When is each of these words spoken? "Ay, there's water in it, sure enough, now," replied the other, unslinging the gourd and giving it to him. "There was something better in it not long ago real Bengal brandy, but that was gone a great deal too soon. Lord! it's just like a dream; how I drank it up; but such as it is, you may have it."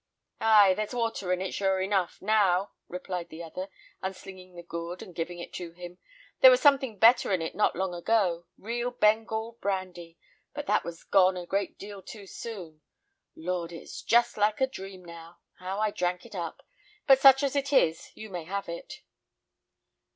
"Ay, 0.39 0.73
there's 0.73 0.95
water 0.95 1.31
in 1.31 1.43
it, 1.43 1.53
sure 1.53 1.79
enough, 1.79 2.19
now," 2.23 2.71
replied 2.87 3.29
the 3.29 3.43
other, 3.43 3.69
unslinging 4.01 4.55
the 4.55 4.63
gourd 4.63 5.03
and 5.03 5.13
giving 5.13 5.37
it 5.37 5.53
to 5.53 5.73
him. 5.73 5.99
"There 6.39 6.49
was 6.49 6.59
something 6.59 6.97
better 6.97 7.31
in 7.31 7.39
it 7.39 7.53
not 7.53 7.75
long 7.75 7.93
ago 7.93 8.47
real 8.57 8.89
Bengal 8.89 9.59
brandy, 9.61 10.17
but 10.55 10.65
that 10.65 10.83
was 10.83 11.03
gone 11.03 11.37
a 11.37 11.45
great 11.45 11.77
deal 11.77 12.01
too 12.01 12.25
soon. 12.25 12.81
Lord! 13.35 13.71
it's 13.71 14.01
just 14.01 14.37
like 14.37 14.59
a 14.59 14.65
dream; 14.65 15.07
how 15.07 15.79
I 15.79 15.91
drank 15.91 16.25
it 16.25 16.33
up; 16.33 16.65
but 17.05 17.19
such 17.19 17.43
as 17.43 17.55
it 17.55 17.71
is, 17.71 18.09
you 18.15 18.31
may 18.31 18.45
have 18.45 18.67
it." 18.67 19.03